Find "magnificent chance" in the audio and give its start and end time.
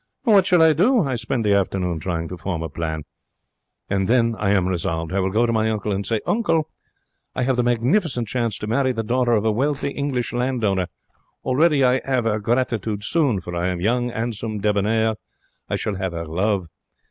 7.61-8.57